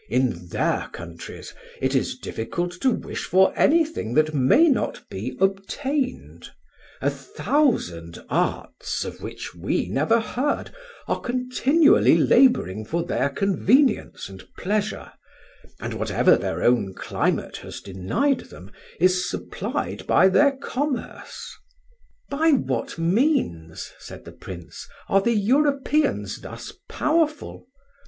[0.09, 6.49] In their countries it is difficult to wish for anything that may not be obtained;
[7.01, 10.71] a thousand arts, of which we never heard,
[11.07, 15.11] are continually labouring for their convenience and pleasure,
[15.79, 21.55] and whatever their own climate has denied them is supplied by their commerce."
[22.27, 27.67] "By what means," said the Prince, "are the Europeans thus powerful?